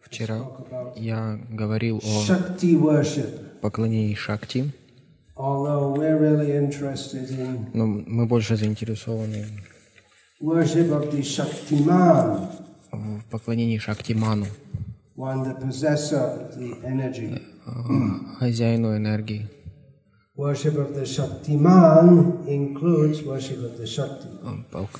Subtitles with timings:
[0.00, 0.42] Вчера
[0.96, 2.24] я говорил о
[3.60, 4.70] поклонении Шакти,
[7.74, 9.46] но мы больше заинтересованы
[12.92, 14.46] в поклонении Шактиману,
[18.38, 19.48] хозяину энергии.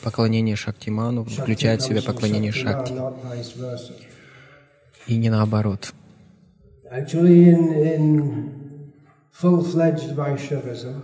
[0.03, 2.93] Поклонение Шактиману включает в себя поклонение Шакти,
[5.07, 5.95] и не наоборот.
[6.93, 8.83] Actually, in, in
[9.33, 11.01] full-fledged Vaishnavism,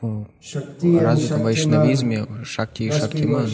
[0.00, 0.26] В
[1.00, 3.48] развитом вайшнавизме Шакти и Шактиман,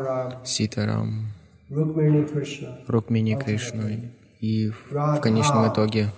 [0.05, 1.35] Ram, Ситарам,
[2.87, 3.83] Рукмини Кришну.
[4.41, 6.11] И в конечном итоге.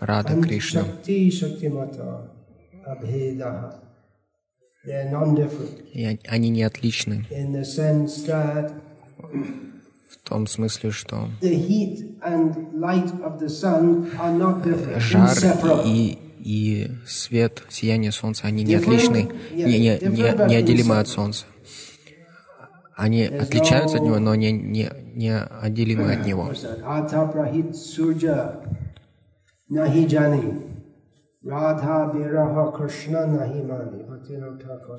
[0.00, 0.82] Рада Кришна.
[5.92, 7.26] И они- не отличны.
[10.08, 11.28] В том смысле, что
[15.00, 15.34] жар
[15.84, 19.78] и, и свет, сияние солнца, они не отличны, не, не,
[20.10, 21.46] не, неотделимы от солнца.
[22.96, 26.50] Они отличаются от него, но не, не, не отделимы от него.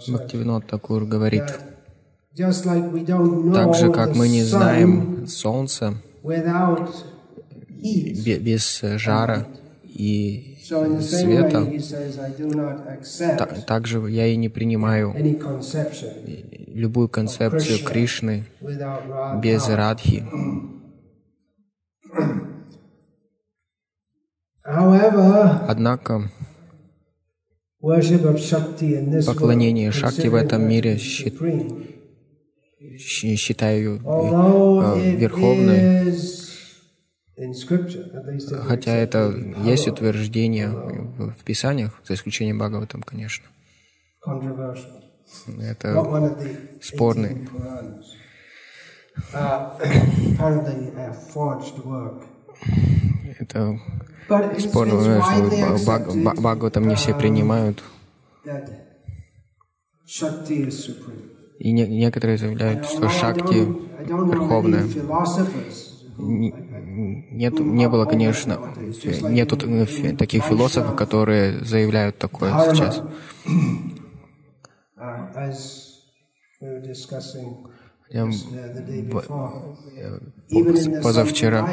[0.08, 1.46] Бхактивинод Такур говорит,
[2.36, 5.96] так же, как мы не знаем солнца
[7.74, 9.48] без жара
[9.84, 10.57] и
[11.02, 11.68] Света,
[13.66, 15.16] также я и не принимаю
[16.68, 18.46] любую концепцию Кришны
[19.42, 20.26] без Радхи.
[24.64, 26.30] Однако
[29.26, 30.98] Поклонение Шакти в этом мире
[32.98, 36.12] считаю э, верховной,
[38.68, 39.32] хотя это
[39.64, 43.46] есть утверждение в Писаниях, за исключением Бхагаватам, конечно.
[45.60, 45.94] Это
[46.82, 47.34] спорный.
[47.34, 48.04] 18 Puranas.
[49.34, 49.78] Uh,
[53.40, 53.80] это
[54.60, 55.78] спорно, что
[56.36, 57.84] Бхагаватам не все uh, принимают,
[61.60, 63.68] и не- некоторые заявляют, что Шакти
[64.06, 64.86] верховная.
[66.80, 68.60] Нет, не было, конечно,
[69.22, 69.58] нету
[70.18, 73.02] таких философов, которые заявляют такое сейчас.
[74.98, 75.28] uh,
[78.10, 78.32] Я uh,
[81.02, 81.68] позавчера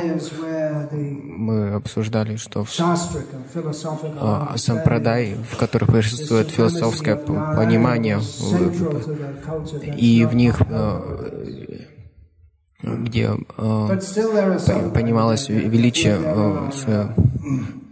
[0.91, 2.71] мы обсуждали, что в
[4.21, 8.21] а, сампрадай, в которых присутствует философское понимание,
[9.97, 11.87] и в них, э,
[12.83, 14.01] где э,
[14.93, 17.15] понималось ве- величие э, с-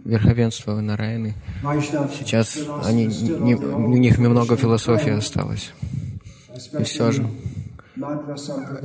[0.05, 1.33] верховенства Нараяны.
[2.19, 5.71] Сейчас они, не- у них много Krishna философии осталось.
[6.53, 7.27] especially все же-.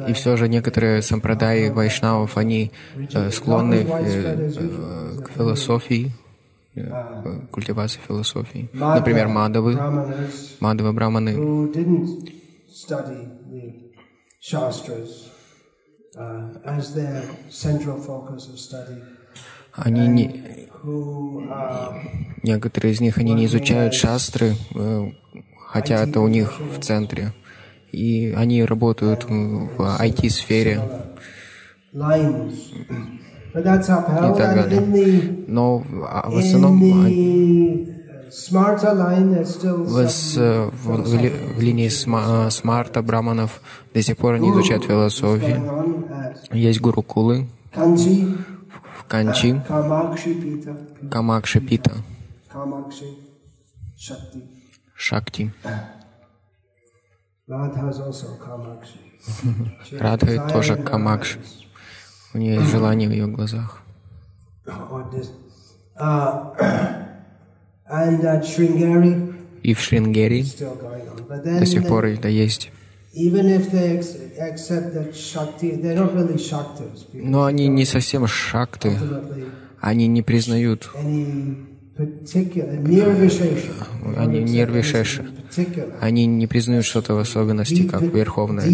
[0.08, 2.70] И все же некоторые сампрадаи вайшнавов, они
[3.14, 6.12] э, склонны э, э, к философии,
[6.74, 8.68] э, к культивации философии.
[8.72, 9.74] Например, Мадавы,
[10.92, 11.34] Brahmanas
[19.72, 20.26] они не,
[20.82, 21.92] uh,
[22.42, 25.10] некоторые из них они не изучают шастры, э,
[25.68, 27.32] хотя это у них в центре.
[27.92, 30.82] И они работают в IT-сфере
[34.34, 35.44] и так далее.
[35.46, 36.78] Но а в in основном
[38.28, 43.60] there's still в, линии сма- смарта браманов
[43.94, 45.62] до сих пор они изучают философию.
[46.52, 48.36] Есть гурукулы Kanchi,
[48.98, 49.62] в Канчи,
[50.34, 51.92] Pita, Камакша Пита.
[54.94, 55.52] Шакти.
[59.92, 61.36] Радха тоже in her Камакш.
[61.36, 61.64] eyes.
[62.34, 63.82] У нее есть желание в ее глазах.
[69.62, 70.44] И в Шрингери
[71.58, 72.70] до сих пор это есть.
[77.12, 78.92] Но они не совсем шакты.
[79.80, 81.56] Они не признают, они
[81.96, 82.80] particular.
[86.00, 88.66] Они не признают что-то в особенности, как верховное,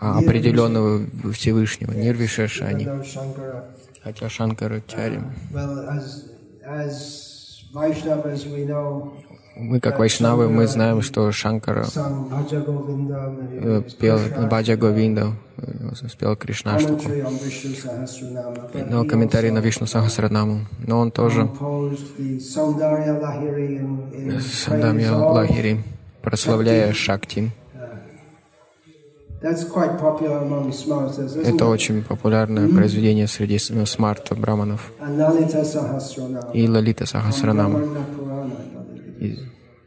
[0.00, 1.92] а определенного Всевышнего.
[1.92, 2.86] Нирвишеши Even они.
[4.02, 5.20] Хотя Шанкарачари,
[5.52, 6.30] Well, as
[6.64, 9.12] as Vaishnavas, we know,
[9.60, 14.20] Мы, как вайшнавы, мы знаем, что Шанкара э, пел.
[14.48, 16.46] Баджа Говинда, э, спел but
[18.88, 20.66] Но he комментарий на Вишну Сахасранаму.
[20.86, 23.82] Но он тоже composed the Saundarya Lahiri
[31.44, 36.52] Это очень популярное произведение среди с- смарта браманов And Lalita Sahasranama.
[36.52, 37.80] и Лалита Сахасранама.
[39.20, 39.38] И,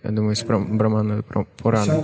[0.03, 1.21] Я думаю, из Брам- Брамана
[1.57, 2.01] Пурана.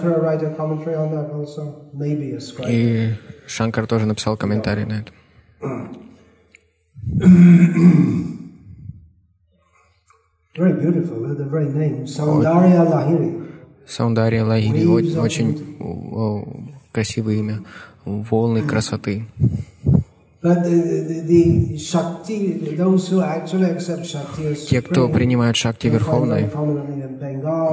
[2.70, 3.14] И
[3.48, 5.12] Шанкар тоже написал комментарий на это.
[10.58, 13.44] Very beautiful, the very name, Saundarya Lahiri.
[13.86, 14.86] Саундария Лагири.
[14.86, 15.54] О- Очень
[16.98, 17.60] красивое имя.
[18.06, 19.28] Волны красоты.
[24.70, 26.50] Те, кто принимает Шакти Верховной,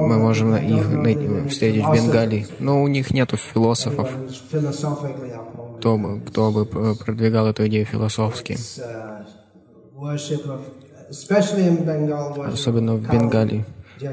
[0.09, 2.45] мы можем их встретить в Бенгалии.
[2.59, 4.09] Но у них нету философов,
[5.79, 8.53] кто бы, кто бы продвигал эту идею философски.
[8.53, 9.25] uh,
[12.53, 13.01] Особенно в.
[13.11, 13.65] Бенгалии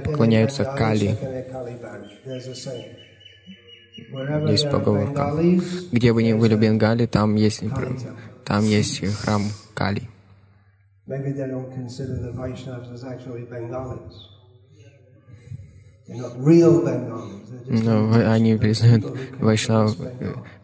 [0.05, 1.19] поклоняются Кали.
[4.49, 5.33] Есть поговорка.
[5.93, 7.63] Где бы ни были в Бенгалии, там есть,
[8.45, 9.43] там есть храм
[9.75, 10.03] Кали.
[17.69, 19.05] Но они признают
[19.39, 19.97] Вайшнав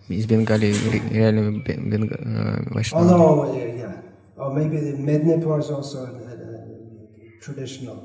[0.08, 3.02] из Бенгалии ре- реально бен- бенга- э, Вайшнав.
[3.02, 3.92] Although, yeah, yeah.
[4.36, 7.96] Or maybe the Mednipur is also a, a, a traditional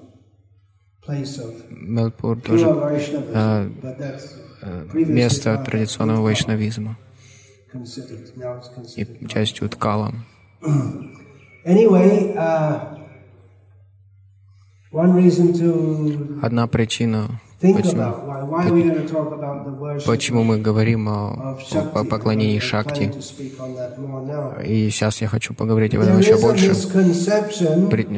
[1.05, 2.65] place of Мелпур тоже
[4.65, 6.97] А, э, место традиционного вайшнавизма
[8.95, 10.13] и частью Ткала.
[11.65, 12.97] Anyway, uh,
[14.91, 18.13] one reason to Одна причина, почему,
[20.05, 21.57] почему мы говорим о,
[21.93, 23.11] о поклонении Шакти.
[24.65, 26.73] И сейчас я хочу поговорить об этом еще больше.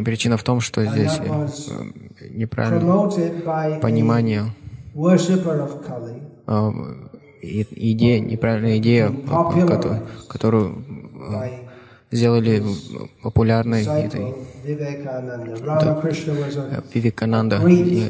[0.03, 1.47] Причина в том, что здесь э,
[2.31, 4.51] неправильно promoted by a понимание,
[7.41, 9.11] идея, неправильная идея, э,
[9.67, 10.75] кото- которую
[11.31, 11.65] by
[12.11, 12.63] сделали
[13.21, 14.33] популярной этой
[16.93, 17.59] Вивекананда,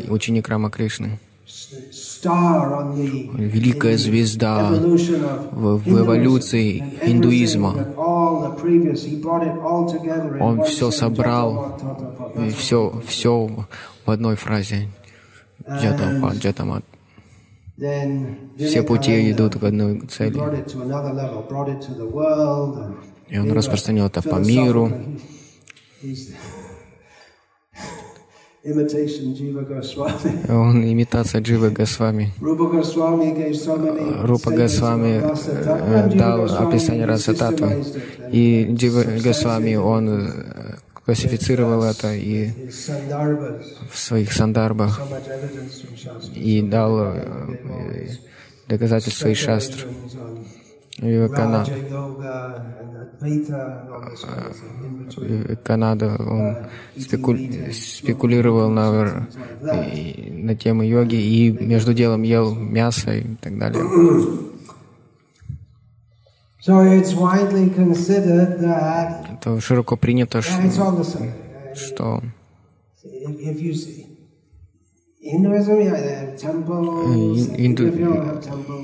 [0.10, 1.20] ученик Рама Кришны.
[3.38, 4.70] Великая звезда
[5.52, 7.74] в, в эволюции индуизма.
[10.42, 11.80] Он все собрал,
[12.58, 13.50] все, все
[14.06, 14.90] в одной фразе.
[16.38, 16.84] Джатамат.
[17.77, 20.39] Все пути идут к одной цели.
[23.30, 24.89] И он распространил это по миру.
[30.50, 32.33] Он имитация Дживы Госвами.
[32.39, 32.66] Рупа
[34.51, 37.83] Госвами э, дал описание Расататвы.
[38.31, 40.75] И Джива Госвами, он э,
[41.06, 42.50] классифицировал это и
[43.92, 45.00] в своих сандарбах,
[46.34, 48.07] и дал э,
[48.68, 49.86] доказательства из шастр.
[50.98, 51.66] Вивекана-
[55.10, 55.57] between.
[55.63, 56.56] Канада, он
[56.98, 57.38] спеку-
[57.74, 59.16] спекулировал на,
[59.94, 63.83] и- на темы йоги и между делом ел мясо и так далее.
[75.78, 76.88] Yeah, they have temples.
[77.38, 77.90] ин- инду-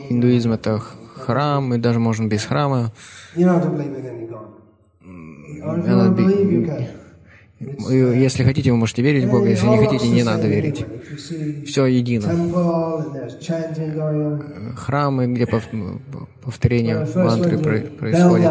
[0.10, 2.92] индуизм это храм, и даже можно без храма.
[5.88, 6.22] надо
[7.90, 10.86] Если хотите, вы можете верить в Бога, если не хотите, не надо верить.
[11.68, 12.28] Все едино.
[14.76, 16.00] Храмы, где пов-
[16.44, 17.58] повторение мантры
[18.00, 18.46] происходит.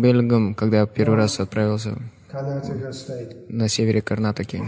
[0.00, 1.96] Бельгам, когда я первый раз отправился
[3.48, 4.62] на севере Карнатаки,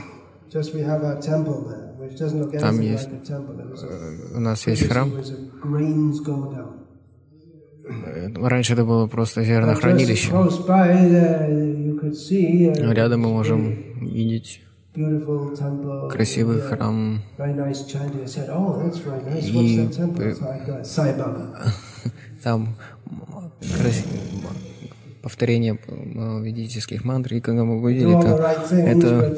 [2.61, 3.08] Там есть-
[3.82, 5.11] a, у нас есть храм.
[8.37, 10.31] Раньше это было просто зернохранилище.
[12.93, 14.61] Рядом мы можем видеть
[16.11, 17.23] красивый uh, храм.
[17.37, 18.88] "Oh.
[19.41, 21.59] И What's that temple?" при- So I got Sai Baba.
[22.43, 22.76] Там
[25.23, 27.35] повторение э, ведических мантр.
[27.35, 29.37] И когда мы увидели это, это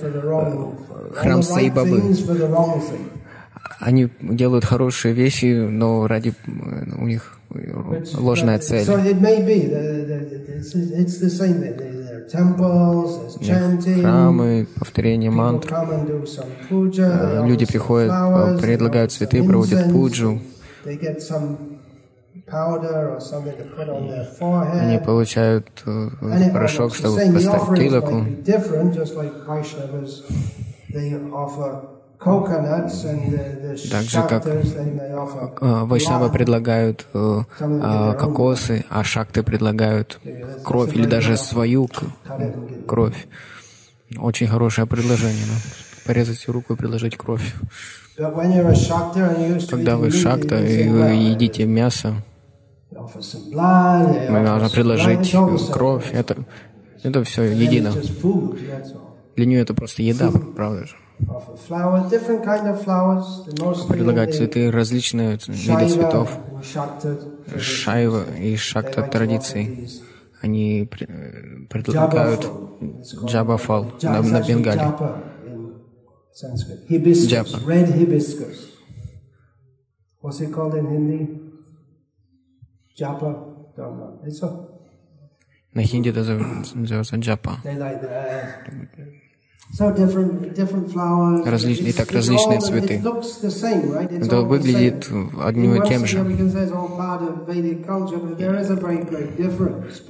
[1.15, 2.83] храм all
[3.79, 6.51] они делают хорошие вещи, но ради э,
[6.99, 7.39] у них
[8.15, 8.85] ложная цель.
[14.01, 15.75] Храмы, повторение мантр.
[16.71, 20.41] Люди приходят, предлагают цветы, проводят пуджу.
[24.73, 26.09] Они получают э,
[26.53, 28.25] порошок, чтобы поставить тилаку.
[33.91, 40.19] Так же, как э, Вайшнава предлагают э, а, кокосы, а шакты предлагают
[40.65, 41.89] кровь или даже свою
[42.87, 43.27] кровь.
[44.19, 45.45] Очень хорошее предложение.
[45.47, 45.55] Ну,
[46.07, 47.55] порезать руку и предложить кровь.
[48.17, 52.15] Когда вы шакта и вы едите мясо,
[52.91, 55.35] мы должны предложить
[55.71, 56.11] кровь.
[56.13, 56.37] Это,
[57.03, 57.93] это все едино.
[59.37, 60.97] Для нее это просто еда, правда же?
[63.89, 66.39] Предлагать цветы, различные виды цветов,
[67.59, 69.89] шайва и шакта традиций.
[70.43, 70.89] Они
[71.71, 72.47] предлагают
[73.25, 74.93] джабафал на, на Бенгале.
[77.27, 77.61] Джапа.
[80.23, 81.41] What's it called in Hindi?
[82.99, 83.31] Japa?
[83.77, 84.19] Don't know.
[84.27, 84.77] It's a
[85.77, 86.23] на хинди это
[86.75, 87.59] называется джапа.
[91.45, 93.03] Различные, так различные цветы.
[94.11, 95.09] Это выглядит
[95.43, 96.19] одним и тем же.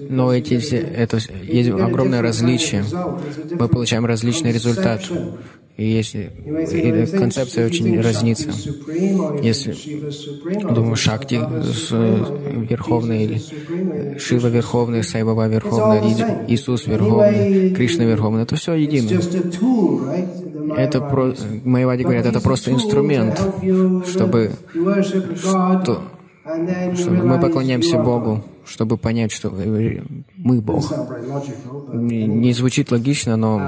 [0.08, 2.84] Но эти все, это есть огромное различие.
[3.58, 5.00] Мы получаем различный результат.
[5.76, 8.50] И если и концепция очень разнится.
[9.42, 9.76] Если,
[10.73, 11.35] думаю, Шакти
[12.71, 16.14] Верховный или Шива Верховный, Сайбаба Верховный,
[16.49, 19.21] Иисус Верховный, Кришна Верховный, это все едино.
[20.78, 21.35] Это про...
[21.64, 23.38] Майвади говорят, это просто инструмент,
[24.06, 24.52] чтобы,
[25.37, 26.02] что,
[26.96, 30.92] чтобы мы поклоняемся Богу чтобы понять, что мы Бог.
[31.92, 33.62] Не звучит логично, но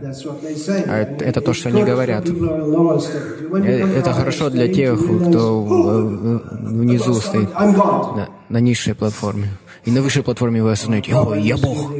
[0.00, 2.28] это то, что они говорят.
[2.28, 9.48] Э, это хорошо для тех, кто внизу стоит, на, на низшей платформе.
[9.84, 11.90] И на высшей платформе вы осознаете, о, я Бог.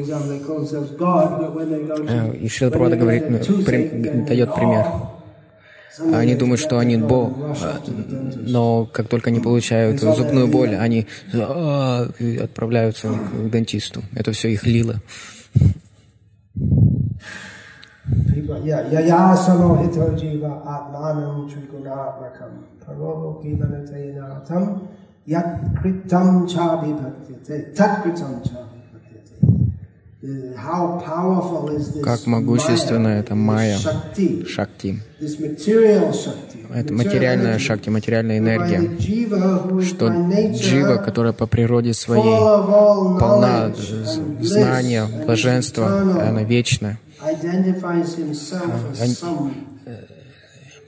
[2.08, 3.24] Э, и Шрила Прабхада говорит,
[4.26, 4.86] дает пример.
[5.98, 7.32] Они думают, что они Бог,
[8.36, 12.08] но как только они получают зубную боль, они а,
[12.42, 14.02] отправляются к дантисту.
[14.14, 14.96] Это все их лила.
[26.46, 26.80] Cha
[32.04, 33.78] как могущественно это майя,
[34.46, 35.02] шакти.
[36.74, 38.82] Это материальная шакти, материальная энергия,
[39.82, 42.22] что джива, которая по природе своей
[43.18, 43.72] полна
[44.40, 46.98] знания, блаженства, она вечна,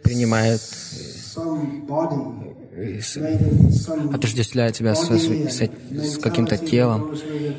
[0.03, 0.61] принимает
[4.13, 7.15] отождествляет себя с, с, с каким-то телом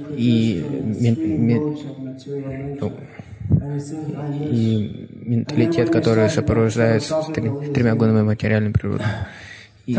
[0.10, 0.65] и,
[2.79, 2.93] ну,
[4.50, 9.03] и менталитет, который сопровождается с тремя гонами материальной природы.
[9.86, 9.98] И,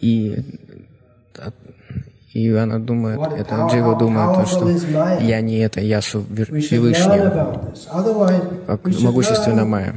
[0.00, 0.44] и,
[2.32, 4.70] и она думает, это Джива думает, что
[5.20, 7.20] я не это, я Всевышний,
[8.66, 9.94] как могущественная Майя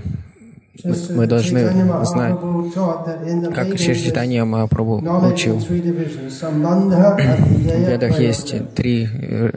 [0.83, 1.69] мы должны
[2.05, 2.35] знать,
[3.53, 5.57] как Шри Махапрабху учил.
[5.57, 5.69] В
[7.89, 9.51] Ведах есть три э,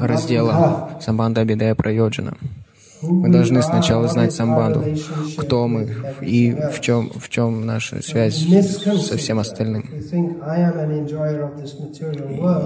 [0.00, 2.34] раздела Самбанда, Бидая, Прайоджана.
[3.02, 4.84] Мы должны сначала знать самбанду,
[5.36, 5.88] кто мы
[6.20, 8.46] и в чем, в чем наша связь
[9.06, 9.84] со всем остальным.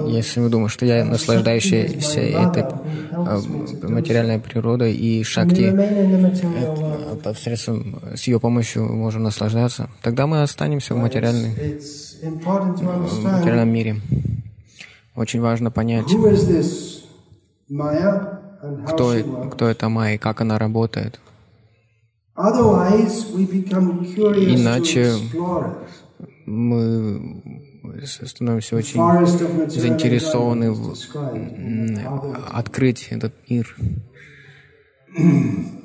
[0.08, 2.64] Если мы думаем, что я наслаждающийся этой
[3.12, 3.40] а,
[3.82, 10.98] материальной природой и шакти, это, посредством, с ее помощью можем наслаждаться, тогда мы останемся в,
[10.98, 11.80] материальной,
[12.22, 14.00] в материальном мире.
[15.14, 16.06] Очень важно понять,
[18.86, 19.14] кто,
[19.50, 21.20] кто это Майя, как она работает.
[24.36, 25.14] Иначе
[26.46, 27.42] мы
[28.02, 29.00] становимся очень
[29.68, 30.94] заинтересованы в
[32.52, 33.76] открыть этот мир.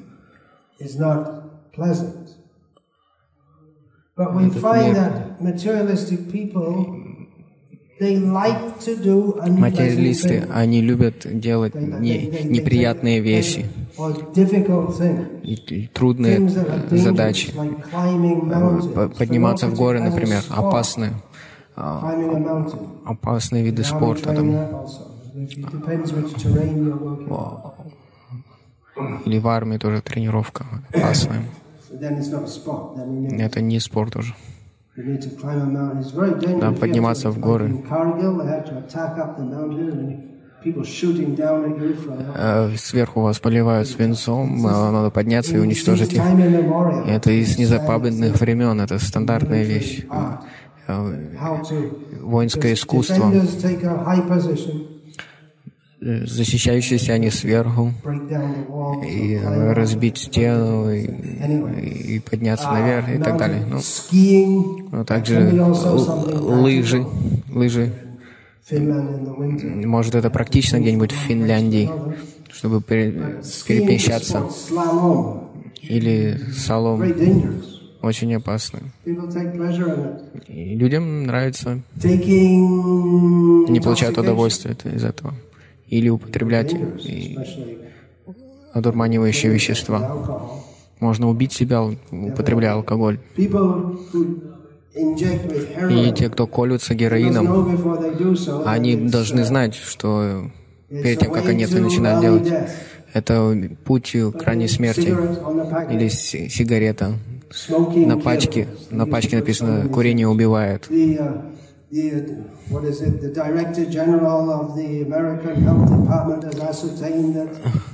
[4.20, 4.50] But we
[8.00, 13.66] Материалисты, они любят делать не, неприятные вещи,
[15.94, 16.50] трудные
[16.92, 17.54] задачи.
[19.18, 21.12] Подниматься в горы, например, опасные.
[21.76, 22.14] а,
[23.06, 24.34] опасные виды спорта.
[24.34, 24.52] Там.
[29.26, 31.44] Или в армии тоже тренировка опасная.
[33.40, 34.34] Это не спорт уже.
[34.96, 37.84] Надо подниматься в горы.
[42.36, 46.22] Э, сверху вас поливают свинцом, э, надо подняться и уничтожить их.
[47.08, 50.06] Это из незапамятных времен, это стандартная вещь.
[50.88, 51.16] Э,
[52.22, 53.32] воинское искусство.
[56.02, 57.94] Защищающиеся они сверху,
[59.06, 63.66] и разбить стену, и, и подняться наверх, и так далее.
[63.66, 63.80] Ну,
[64.94, 65.62] а также
[66.42, 67.06] лыжи,
[67.50, 67.92] лыжи
[68.72, 71.90] может, это практично где-нибудь в Финляндии,
[72.52, 74.48] чтобы перемещаться.
[75.82, 77.04] Или салом.
[78.02, 78.80] Очень опасно.
[80.48, 81.82] И людям нравится.
[82.04, 85.34] Не получают удовольствие из этого.
[85.90, 87.38] Или употреблять и
[88.74, 90.62] одурманивающие вещества.
[91.00, 91.82] Можно убить себя,
[92.12, 93.20] употребляя алкоголь.
[94.96, 97.48] И те, кто колются героином,
[98.66, 100.50] они должны знать, что
[100.90, 102.52] перед тем, как они это начинают делать,
[103.14, 103.56] это
[103.86, 105.16] путь к крайней смерти
[105.92, 107.14] или сигарета.
[107.96, 110.88] На пачке, на пачке написано «Курение убивает».
[111.92, 112.20] The,
[112.70, 117.50] what is it, the Director General of the American Health Department has ascertained that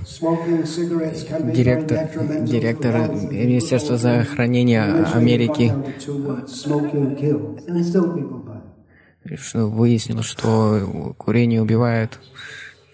[0.05, 2.09] smoking cigarettes can be Директор,
[2.45, 4.83] директор Министерства здравоохранения
[5.13, 5.73] Америки.
[9.53, 12.19] выяснил, что курение убивает,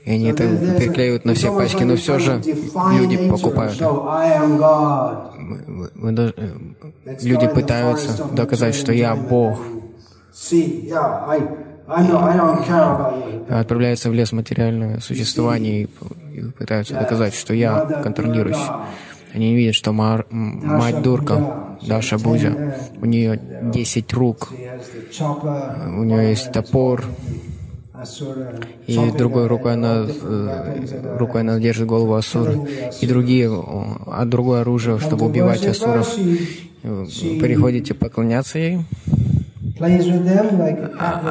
[0.06, 2.42] и они это приклеивают на все пачки, но все же
[2.94, 3.80] люди покупают.
[7.24, 9.60] Люди пытаются доказать, что я Бог,
[13.60, 18.72] отправляются в лес материальное существование и, пытаются доказать, что я контролирующий.
[19.34, 23.40] Они не видят, что мар, мать дурка, Даша Бузя, у нее
[23.74, 27.06] 10 рук, у нее есть топор,
[28.88, 32.60] и другой рукой она, э, рукой она держит голову Асуры,
[33.00, 33.50] и другие,
[34.08, 36.14] а другое оружие, чтобы убивать Асуров.
[36.82, 38.80] Приходите поклоняться ей,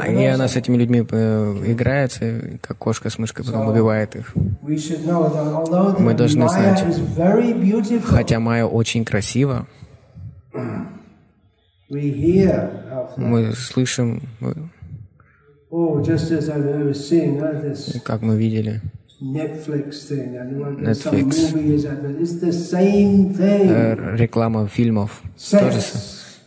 [0.06, 4.34] и она с этими людьми э, играется, как кошка с мышкой, потом убивает их.
[5.98, 6.84] Мы должны знать,
[8.04, 9.66] хотя Майя очень красива,
[13.16, 14.22] мы слышим,
[15.70, 16.02] oh,
[18.04, 18.80] как мы видели,
[19.20, 20.08] Netflix,
[24.16, 25.80] реклама фильмов, тоже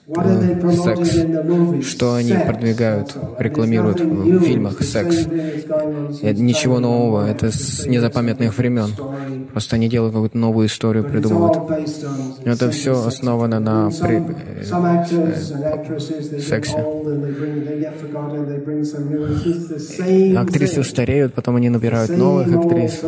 [0.05, 5.25] секс, что они продвигают, рекламируют в фильмах секс.
[6.21, 8.91] Это ничего нового, это с незапамятных времен.
[9.51, 11.57] Просто они делают какую-то новую историю, придумывают.
[12.43, 14.21] Это все основано на при...
[14.29, 14.63] э,
[16.41, 16.85] сексе.
[20.37, 23.01] Актрисы стареют, потом они набирают новых актрис.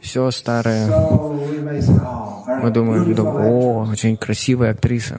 [0.00, 0.86] Все старое.
[2.62, 5.18] Мы думаем, о, очень красивая актриса.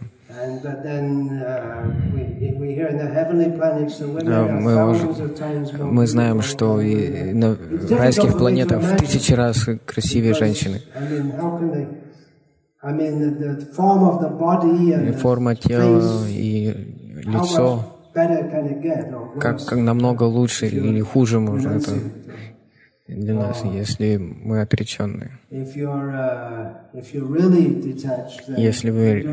[5.79, 7.57] Мы знаем, что и на
[7.89, 10.81] райских планетах в тысячи раз красивее женщины.
[15.09, 16.73] И форма тела и
[17.23, 17.85] лицо.
[19.39, 21.91] как, как намного лучше или хуже можно это
[23.09, 25.31] для нас, если мы отреченные.
[25.51, 26.73] Uh,
[28.57, 29.23] если вы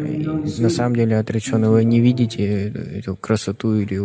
[0.58, 3.98] на самом деле отречены, вы не видите эту красоту или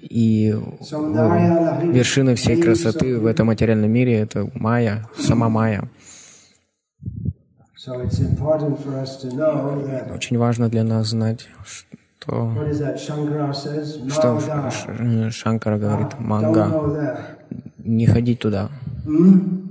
[0.00, 0.54] и
[1.92, 5.88] вершина всей красоты в этом материальном мире— это Майя, сама Майя.
[10.14, 12.52] Очень важно для нас знать, что,
[14.10, 17.22] что Шанкара говорит, манга,
[17.78, 18.68] не ходить туда.
[19.06, 19.64] Hmm?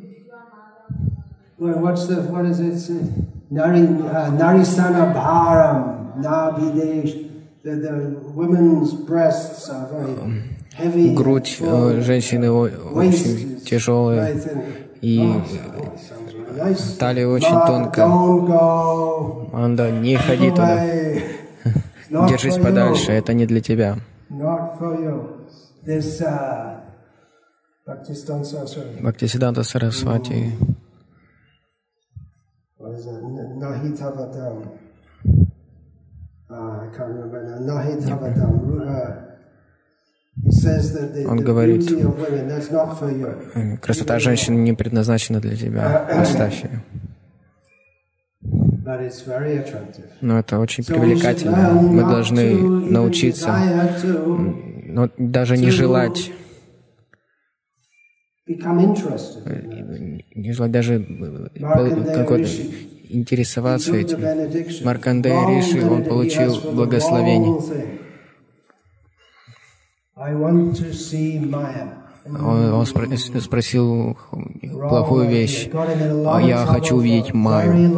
[5.14, 7.28] Bharam, Nabhidesh,
[11.16, 14.38] Грудь э, женщины очень тяжелая,
[15.02, 15.34] и
[17.00, 18.06] Талия очень тонкая.
[19.54, 20.84] Анда, не ходи туда.
[22.30, 23.98] Держись подальше, это не для тебя.
[29.02, 30.54] Бхактисиданта Сарасвати.
[36.50, 37.60] Uh, I can't remember now.
[37.60, 38.88] Nahitavadam.
[38.88, 39.37] Uh,
[41.28, 41.92] Он говорит,
[43.56, 46.84] э, красота женщины не предназначена для тебя, оставь ее.
[50.22, 51.72] Но это очень привлекательно.
[51.74, 52.56] Мы должны
[52.90, 53.54] научиться,
[54.86, 56.32] но даже не желать,
[58.48, 60.24] that.
[60.36, 61.50] не желать даже э,
[62.14, 62.50] какой-то
[63.10, 64.20] интересоваться этим.
[64.20, 68.07] Long Риши, он получил благословение.
[72.26, 74.18] Он, он спро- спросил
[74.90, 75.70] плохую вещь.
[75.74, 77.96] А я хочу увидеть Майю.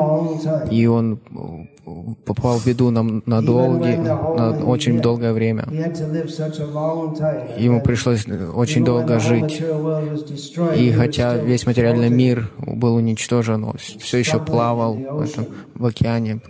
[0.69, 1.19] И он
[2.25, 5.65] попал в беду на, на, долгий, на очень долгое время.
[7.57, 9.63] Ему пришлось очень долго жить.
[10.75, 16.41] И хотя весь материальный мир был уничтожен, он все еще плавал в, этом, в океане.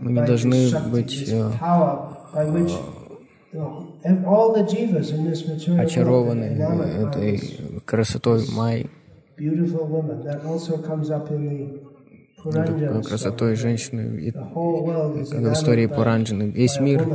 [0.00, 1.50] Мы не должны быть э,
[5.78, 8.90] очарованы этой красотой Майи,
[13.02, 16.50] красотой женщины, и, как в истории Пуранджины.
[16.50, 17.06] Весь мир,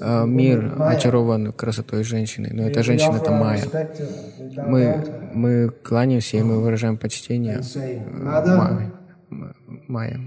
[0.00, 3.64] э, мир очарован красотой женщины, но эта женщина— это Майя.
[4.66, 7.60] Мы, мы кланяемся, и мы выражаем почтение.
[9.86, 10.20] Майя.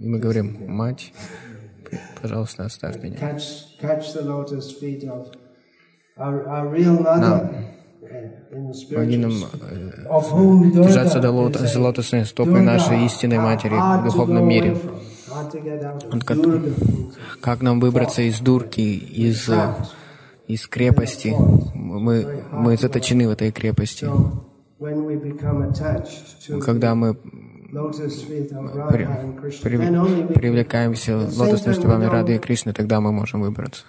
[0.00, 1.12] И мы говорим, мать,
[2.22, 3.16] пожалуйста, оставь меня.
[6.16, 7.50] Нам,
[8.90, 14.76] помоги нам э, держаться до лот, за лотосной стопой нашей истинной матери в духовном мире.
[17.40, 19.74] Как нам выбраться из дурки, из, э,
[20.46, 21.34] из крепости?
[21.74, 24.08] Мы, мы заточены в этой крепости.
[26.64, 27.16] Когда мы
[28.92, 29.04] при,
[29.62, 29.76] при,
[30.34, 33.84] привлекаемся лотосными стопами Рады и Кришны, тогда мы можем выбраться.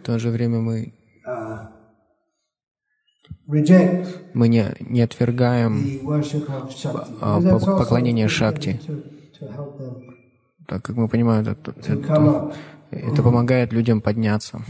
[0.00, 0.92] В то же время мы,
[4.34, 5.72] мы не, не отвергаем
[7.20, 8.80] а, по- поклонение Шакти,
[10.66, 11.92] так как мы понимаем, это, это,
[12.90, 14.60] это помогает людям подняться.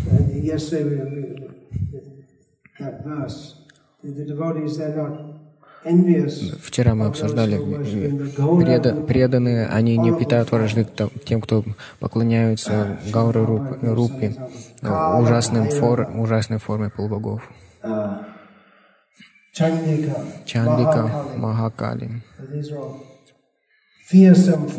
[6.62, 7.56] Вчера мы обсуждали,
[8.64, 10.86] преда, преданные, они не питают вражды
[11.24, 11.64] тем- кто
[11.98, 14.36] поклоняются Гауры Руп- Рупи,
[14.82, 17.42] э, ужасным фор, ужасной форме полубогов.
[20.44, 22.22] Чандика, Махакали.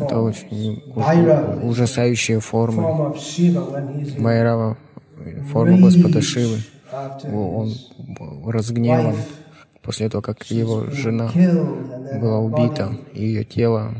[0.00, 1.04] Это очень уж-
[1.64, 2.82] ужасающие формы.
[4.18, 4.76] Майрава,
[5.50, 6.58] форма Господа Шивы.
[7.32, 7.72] Он
[8.46, 9.16] разгневан
[9.82, 11.30] после того, как его жена
[12.20, 13.94] была убита, и ее тело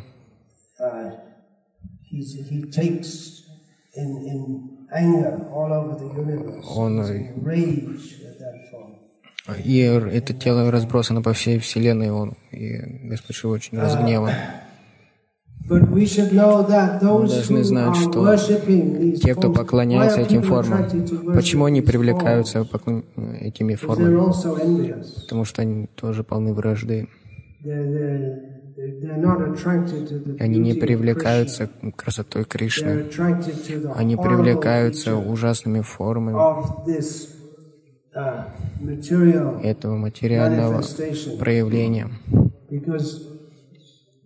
[6.76, 7.02] Он,
[9.64, 14.32] и это тело разбросано по всей Вселенной, он, и Господь Шива очень разгневан.
[15.68, 15.80] Мы
[17.00, 20.86] должны знать, что те, кто поклоняется этим формам,
[21.34, 22.66] почему они привлекаются
[23.40, 24.32] этими формами?
[25.20, 27.08] Потому что они тоже полны вражды.
[30.40, 33.06] Они не привлекаются красотой Кришны.
[33.94, 36.38] Они привлекаются ужасными формами
[39.62, 40.82] этого материального
[41.38, 42.10] проявления.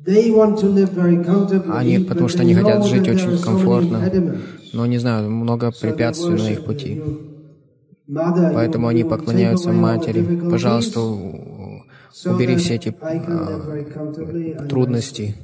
[0.07, 4.11] Они, потому что они хотят жить очень комфортно,
[4.73, 7.03] но не знаю, много препятствий на их пути.
[8.09, 10.49] Поэтому они поклоняются матери.
[10.49, 15.35] Пожалуйста, убери все эти а, трудности,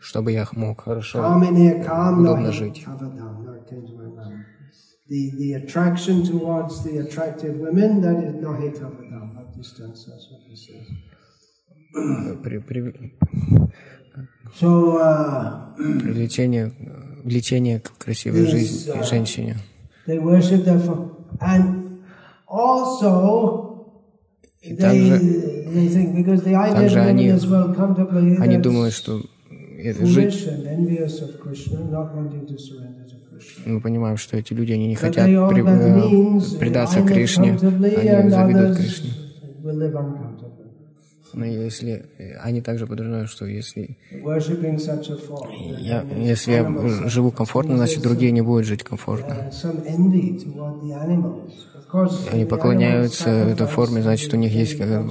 [0.00, 2.86] чтобы я мог хорошо, удобно жить.
[5.10, 10.54] The, the attraction towards the attractive women, that is Nahitavadam, at distance, that's what he
[10.54, 10.86] says.
[14.60, 16.72] Uh, Привлечение,
[17.24, 19.56] влечение к красивой жизни женщине.
[24.62, 25.20] И также
[26.74, 27.30] также они-
[28.40, 29.20] они думают, что
[30.02, 33.72] жить, foolish and envious of Krishna, not wanting to surrender to Krishna.
[33.72, 37.52] мы понимаем, что эти люди, они не хотят при- э, предаться Кришне,
[38.20, 39.10] они завидуют Кришне.
[41.32, 43.96] Но если э, они также подразумевают, что если
[45.78, 49.50] я, если я живу комфортно, значит другие не будут жить комфортно.
[51.90, 55.02] Uh, они поклоняются этой форме, значит, у них есть э,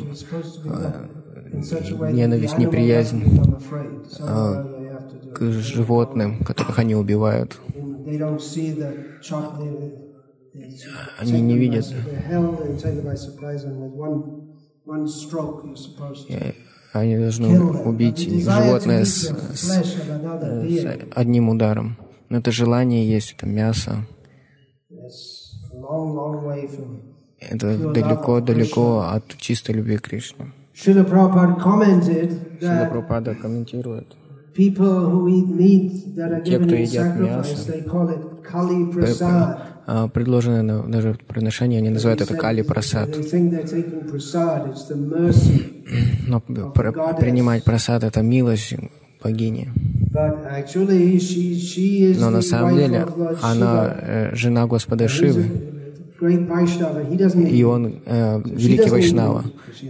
[2.11, 3.23] ненависть, неприязнь
[4.19, 7.57] э, к животным, которых они убивают.
[11.19, 11.85] Они не видят.
[16.93, 19.83] Они должны убить животное с, с, с
[21.15, 21.97] одним ударом.
[22.29, 24.07] Но это желание есть, это мясо.
[27.39, 30.51] Это далеко-далеко от чистой любви к Кришне.
[30.73, 31.03] Шила
[32.89, 34.07] Прабхупада комментирует,
[34.55, 34.71] те,
[36.59, 37.73] кто едят мясо,
[40.13, 43.09] предложенное даже приношение, они называют это кали прасад.
[46.27, 48.75] Но принимать прасад— это милость
[49.23, 49.69] богини.
[52.19, 53.07] Но на самом деле
[53.41, 55.45] она э, жена Господа Шивы,
[57.49, 59.45] и он э, великий Вайшнава,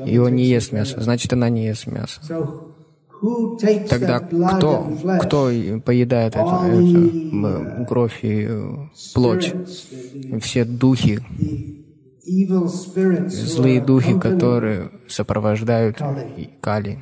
[0.05, 2.21] и он не ест мясо, значит, она не ест мясо.
[3.89, 4.87] Тогда кто,
[5.21, 5.49] кто
[5.83, 8.75] поедает это, это кровь и э,
[9.13, 9.53] плоть?
[10.41, 11.19] Все духи,
[13.29, 15.97] злые духи, которые сопровождают
[16.61, 16.99] Кали.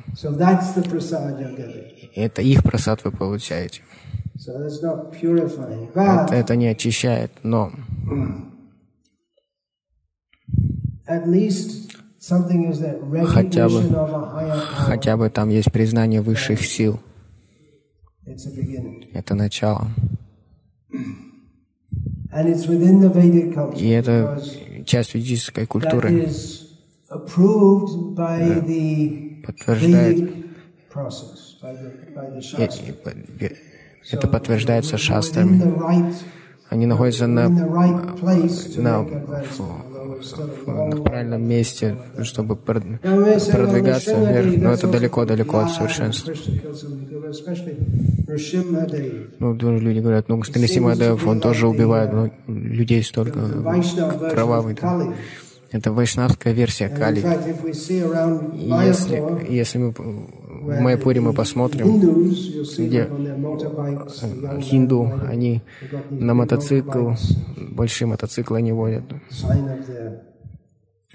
[2.14, 3.82] Это их просад вы получаете.
[5.94, 7.72] Это, это не очищает, но
[13.26, 13.82] хотя бы,
[14.74, 17.00] хотя бы там есть признание высших сил.
[19.12, 19.88] Это начало.
[23.76, 24.42] И это
[24.84, 26.28] часть ведической культуры.
[29.46, 30.34] подтверждает.
[34.10, 35.62] Это подтверждается шастрами.
[36.68, 39.06] Они находятся на, на,
[40.22, 46.34] в правильном месте, чтобы продвигаться вверх, но это далеко-далеко от совершенства.
[49.38, 53.40] Ну, люди говорят, ну, Нарисимадев, он тоже убивает, но людей столько
[54.30, 54.76] кровавый.
[55.72, 57.20] Это вайшнавская версия Кали.
[58.54, 59.94] Если, если мы
[60.66, 62.00] в Майпуре мы посмотрим,
[62.78, 63.08] где
[64.60, 65.62] хинду, они
[66.10, 67.12] на мотоцикл,
[67.56, 69.04] большие мотоциклы они водят.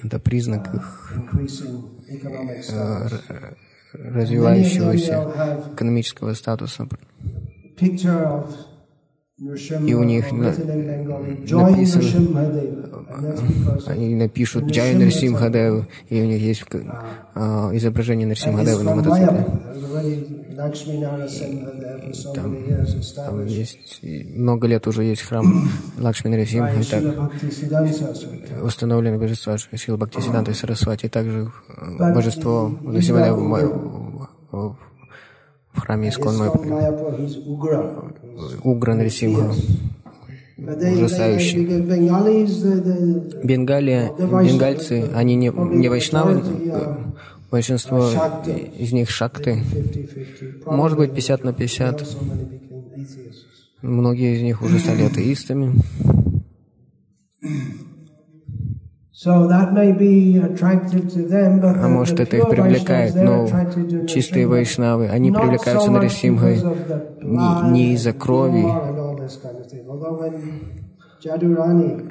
[0.04, 1.14] Это признак их
[2.72, 3.08] э,
[3.94, 5.32] развивающегося
[5.74, 6.88] экономического статуса.
[9.88, 12.48] И у них на, написано,
[13.88, 16.64] они напишут Джай Нарсимхадев, и у них есть
[17.34, 19.46] а, изображение Нарсимхадева на мотоцикле.
[22.36, 22.56] Там,
[23.16, 27.04] там есть, много лет уже есть храм Лакшми Нарисимха, и так
[28.64, 31.52] установлены божества Сила Бхактисиданта и Сарасвати, и также
[32.14, 33.38] божество Нарсимхадева
[34.52, 34.78] в
[35.76, 36.36] храме Искон
[38.64, 39.54] Угра Нарисимха.
[40.58, 41.66] Ужасающий.
[43.44, 46.44] Бенгалия, бенгальцы, они не, не вайшнавы,
[47.50, 48.08] большинство
[48.78, 49.64] из них шакты.
[50.66, 52.08] Может быть, 50 на 50.
[53.82, 55.74] Многие из них уже стали атеистами.
[59.24, 59.38] А
[61.88, 63.48] может, это их привлекает, но
[64.08, 66.60] чистые вайшнавы, они привлекаются Нарисимхой
[67.22, 68.66] не, не из-за крови,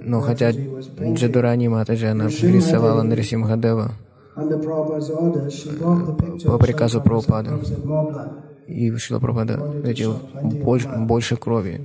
[0.04, 3.90] но хотя Джадурани Матаджи, она рисовала Нарисимхадева
[6.44, 7.50] по приказу Прабхупады
[8.70, 11.80] и Шила Прабхада хотел больше, больше крови.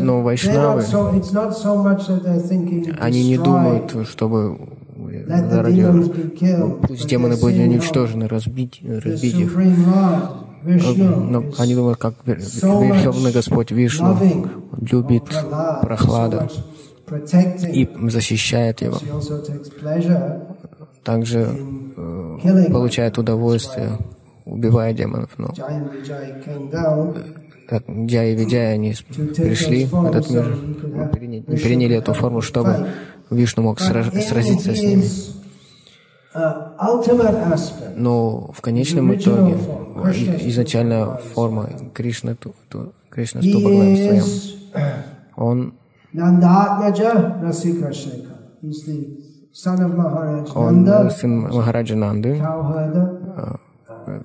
[0.00, 0.84] Но вайшнавы,
[3.00, 4.58] они не думают, чтобы
[5.26, 9.56] ради, ну, пусть демоны будут уничтожены, разбить, разбить их.
[10.64, 14.16] Но они думают, как Верховный Господь Вишну
[14.80, 15.24] любит
[15.82, 16.48] прохлада
[17.72, 18.98] и защищает его.
[21.04, 21.48] Также
[21.96, 23.96] э, получает удовольствие
[24.46, 25.30] убивая демонов.
[25.36, 25.52] Но
[27.68, 28.94] как Джай и Видяй, они
[29.36, 30.56] пришли в этот мир,
[31.12, 32.88] приняли, приняли эту форму, чтобы
[33.30, 35.04] Вишну мог сразиться с ними.
[37.96, 39.56] Но в конечном итоге
[40.42, 44.24] изначально форма Кришны, ту, ту, Кришна с Тубаглаем своим,
[45.36, 45.74] он
[50.54, 52.42] он сын Махараджа Нанды,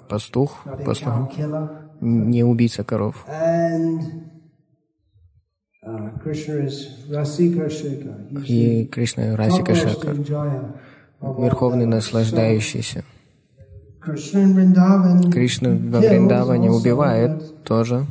[0.09, 1.31] пастух, пастух,
[2.01, 3.25] не убийца коров.
[8.47, 10.15] И Кришна Расика Шекар,
[11.21, 13.03] верховный наслаждающийся.
[15.31, 18.05] Кришна во Вриндаване убивает тоже,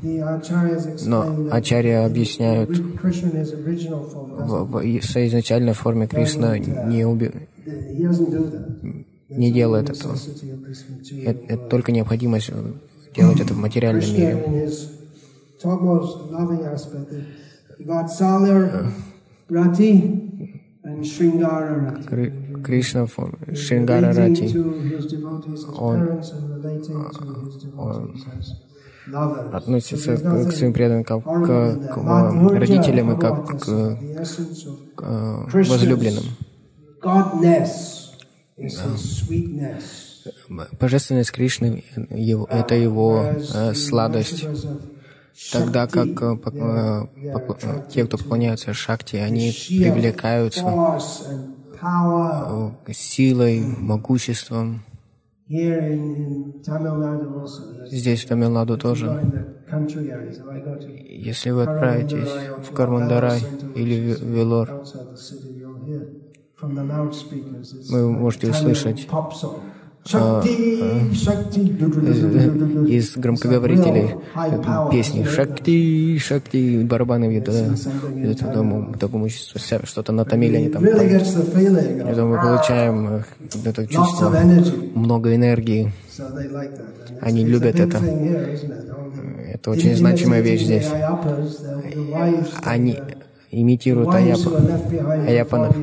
[1.04, 7.33] но ачарья объясняют, в, в соизначальной форме Кришна не, уби...
[9.30, 10.14] не делает этого.
[11.24, 12.50] Это, это только необходимость
[13.14, 14.70] делать это в материальном мире.
[22.64, 23.06] Кришна
[23.54, 24.56] Шрингара Рати,
[25.78, 26.20] он,
[27.76, 28.14] он
[29.52, 33.98] относится к своим преданным как к, к родителям и как к,
[34.94, 36.24] к возлюбленным.
[40.78, 41.84] Божественность Кришны—
[42.50, 44.46] это его э, сладость.
[45.52, 50.64] тогда как э, э, те, кто поклоняются Шакти, они привлекаются
[52.92, 54.84] силой, могуществом.
[57.90, 59.46] Здесь, в Тамилнаду тоже.
[61.08, 62.30] Если вы отправитесь
[62.68, 63.40] в Кармандарай
[63.74, 64.84] или в Велор,
[66.62, 69.08] вы можете услышать
[70.12, 70.42] а,
[72.88, 74.14] из громкоговорителей
[74.90, 80.84] песни «Шакти, Шакти», барабаны видят, да, такому, такому что-то на тамиле они там.
[80.84, 83.22] Это мы получаем э,
[83.64, 84.30] это чувство,
[84.94, 85.92] много энергии.
[87.20, 87.98] Они любят это.
[89.52, 90.88] Это очень значимая вещь здесь.
[92.64, 92.98] Они,
[93.50, 94.50] имитируют аяпа,
[95.26, 95.76] аяпанов.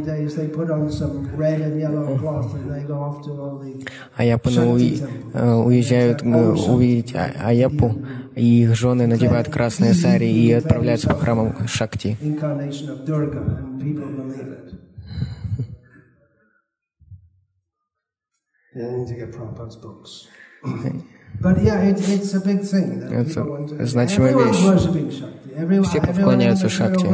[4.15, 4.99] Аяпаны
[5.33, 7.95] э, уезжают увидеть а, аяпу,
[8.35, 12.17] и их жены надевают красные сари и отправляются по храмам Шакти.
[23.11, 25.87] Это значимая вещь.
[25.87, 27.07] Все поклоняются Шакти.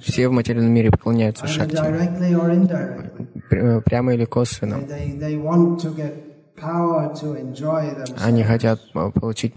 [0.00, 1.76] Все в материальном мире поклоняются Шакти.
[3.84, 4.78] Прямо или косвенно.
[8.22, 9.54] Они хотят получить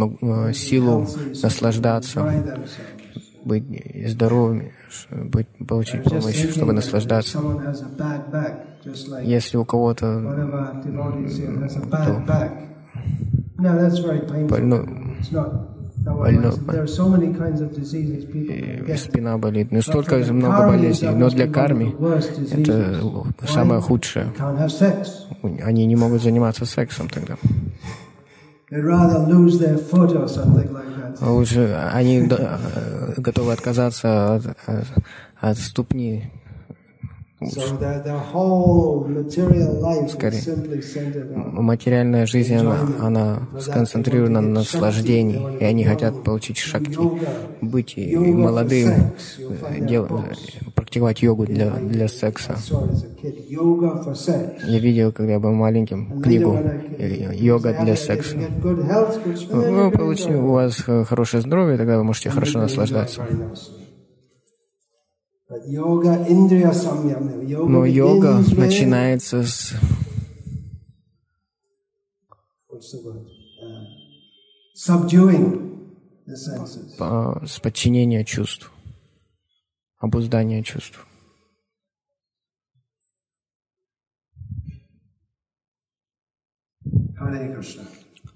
[0.53, 1.07] силу
[1.41, 2.33] наслаждаться,
[3.43, 3.65] быть
[4.07, 4.71] здоровыми,
[5.11, 7.39] быть, получить помощь, чтобы наслаждаться.
[9.21, 10.21] Если у кого-то
[14.47, 14.85] больно,
[16.05, 16.51] больно,
[18.97, 19.71] спина болит.
[19.71, 21.09] Ну, столько много болезней.
[21.09, 21.95] Но для карми
[22.51, 22.99] это
[23.47, 24.33] самое худшее.
[25.63, 27.35] Они не могут заниматься сексом тогда.
[31.21, 32.29] Лучше они
[33.17, 34.43] готовы отказаться от,
[35.39, 36.31] от ступни
[40.09, 40.43] Скорее,
[41.35, 46.97] материальная жизнь, она, она сконцентрирована на наслаждении, и они хотят получить шакти,
[47.61, 49.13] быть молодым,
[49.79, 50.07] дел,
[50.75, 52.55] практиковать йогу для, для секса.
[54.67, 56.59] Я видел, когда я был маленьким, книгу
[57.33, 58.37] «Йога для секса».
[59.51, 60.75] Вы получите, у вас
[61.07, 63.25] хорошее здоровье, тогда вы можете хорошо наслаждаться.
[67.67, 69.73] Но йога начинается с
[77.45, 78.71] с подчинения чувств,
[79.99, 81.05] обуздания чувств.
[87.15, 87.83] Харе Кришна.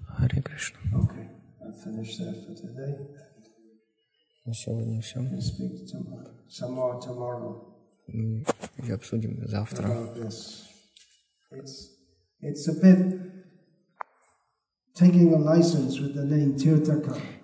[0.06, 0.78] Харе Кришна.
[0.94, 1.28] Okay,
[1.60, 3.27] I'll finish that for today.
[4.48, 5.20] На сегодня все.
[8.78, 9.86] И обсудим завтра.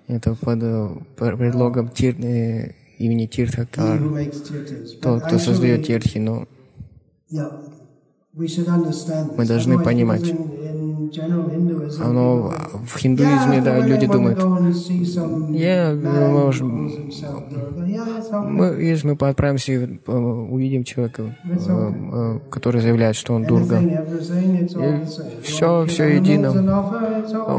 [0.06, 4.00] Это под предлогом тир, э, имени Тиртакар,
[5.02, 6.48] тот, кто создает тирхи, но
[8.32, 10.32] мы должны понимать,
[12.00, 12.52] оно
[12.86, 14.38] в хиндуизме, да, люди думают,
[15.50, 16.52] я, мы,
[18.44, 23.80] мы, если мы отправимся и э, увидим человека, э, э, который заявляет, что он дурга,
[23.80, 25.04] и
[25.42, 26.52] все, все едино.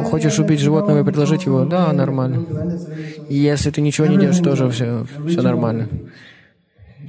[0.06, 1.66] Хочешь убить животного и предложить его?
[1.66, 2.46] Да, нормально.
[3.30, 5.88] Если ты ничего не делаешь, тоже все, все нормально.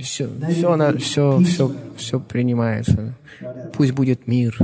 [0.00, 3.14] Все, все, все, все, все принимается.
[3.72, 4.58] Пусть будет мир.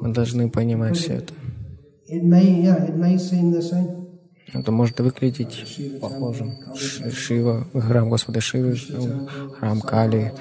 [0.00, 1.32] Мы должны понимать все это.
[4.52, 6.52] Это может выглядеть похожим.
[6.76, 8.76] Шива, храм Господа Шивы,
[9.58, 10.32] храм Кали,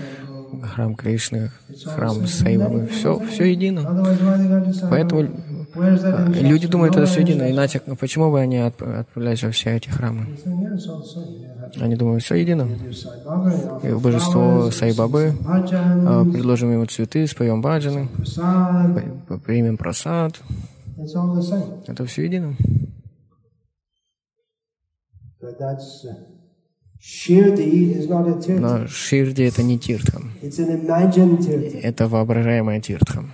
[0.61, 1.51] храм Кришны,
[1.85, 2.87] храм Сайбабы.
[2.87, 4.05] Все, все едино.
[4.89, 5.29] Поэтому
[5.75, 7.49] люди думают, это все едино.
[7.49, 10.27] Иначе почему бы они отправлялись во все эти храмы?
[11.79, 12.67] Они думают, все едино.
[13.83, 18.09] И божество Сайбабы, а, предложим ему цветы, споем баджаны,
[19.45, 20.41] примем просад.
[21.87, 22.55] Это все едино.
[28.59, 30.21] Но Ширди это не тиртха.
[30.41, 33.25] Это воображаемая тиртха.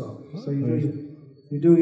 [0.00, 0.20] All.
[0.44, 1.76] So you do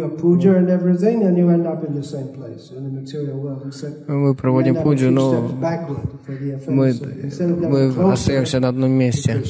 [4.09, 5.51] мы проводим пуджу, но
[6.67, 6.95] мы,
[7.69, 9.43] мы остаемся на одном месте.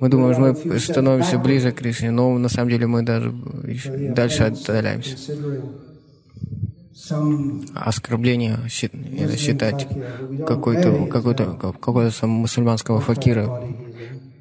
[0.00, 3.32] Мы думаем, что мы становимся ближе к Кришне, но на самом деле мы даже
[4.14, 5.16] дальше отдаляемся.
[7.74, 9.86] Оскорбление это считать
[10.46, 13.62] какой-то какой-то какого-то мусульманского факира,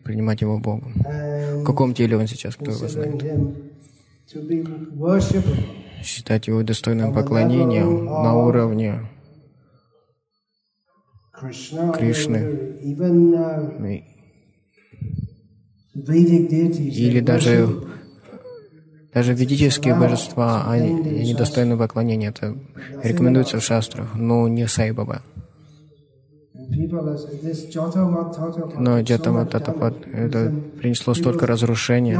[0.03, 0.93] принимать его Богом.
[0.95, 3.23] В каком теле он сейчас, кто его знает?
[6.03, 9.09] считать его достойным поклонения на уровне
[11.93, 12.37] Кришны.
[15.93, 17.69] или даже
[19.17, 20.91] даже ведические божества, они,
[21.21, 22.29] они достойны поклонения.
[22.29, 22.55] Это
[23.01, 25.23] рекомендуется в шастрах, но не Сайбаба.
[28.77, 32.15] Но Джатамататапат это принесло столько разрушения.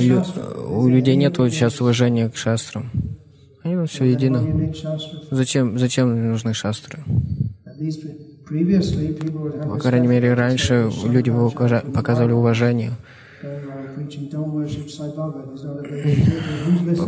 [0.00, 0.24] Лю,
[0.68, 2.90] у людей нет сейчас уважения к шастрам.
[3.62, 4.42] Они вот все едино.
[5.30, 7.04] Зачем, зачем нужны шастры?
[9.68, 11.30] По крайней мере, раньше люди
[11.94, 12.90] показывали уважение.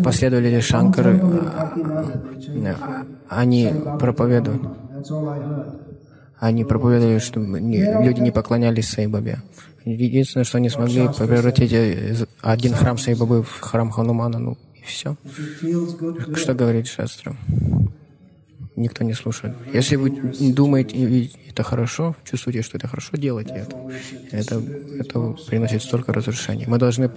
[0.02, 4.62] Последователи Шанкары, а, они проповедуют.
[6.38, 9.38] Они проповедовали, что люди не поклонялись Сайбабе.
[9.84, 15.16] Единственное, что они смогли превратить один храм Сайбабы в храм Ханумана, ну и все.
[16.34, 17.36] Что говорит Шастра?
[18.82, 19.54] Никто не слушает.
[19.72, 20.10] Если вы
[20.52, 23.76] думаете, это хорошо, чувствуете, что это хорошо, делайте это.
[24.32, 24.60] Это,
[25.00, 26.64] это приносит столько разрушений.
[26.66, 27.08] Мы должны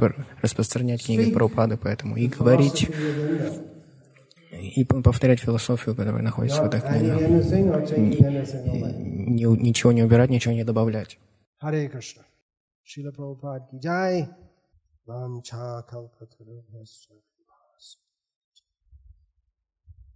[0.41, 2.87] распространять книги про упады, поэтому и говорить
[4.51, 7.13] и повторять философию, которая находится в этой книге.
[9.67, 11.17] Ничего не убирать, ничего не добавлять.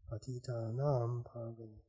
[0.10, 1.89] 菩提达那波罗蜜。